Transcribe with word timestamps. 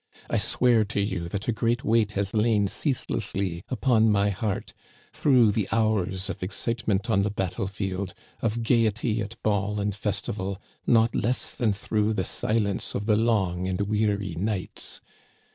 I 0.31 0.39
swear 0.39 0.83
to 0.85 0.99
you 0.99 1.29
that 1.29 1.47
a 1.47 1.51
great 1.51 1.83
weight 1.83 2.13
has 2.13 2.33
lain 2.33 2.67
ceaselessly 2.67 3.63
upon 3.69 4.09
my 4.09 4.31
heart, 4.31 4.73
through 5.13 5.51
the 5.51 5.67
hours 5.71 6.27
of 6.27 6.41
excitement 6.41 7.07
on 7.07 7.21
the 7.21 7.29
battle 7.29 7.67
field, 7.67 8.15
of 8.41 8.63
gay 8.63 8.87
ety 8.87 9.21
at 9.21 9.39
ball 9.43 9.79
and 9.79 9.93
festival, 9.93 10.59
not 10.87 11.13
less 11.13 11.53
than 11.53 11.71
through 11.71 12.13
the 12.13 12.23
silence 12.25 12.95
of 12.95 13.05
the 13.05 13.15
long 13.15 13.67
and 13.67 13.81
weary 13.81 14.33
nights. 14.33 15.01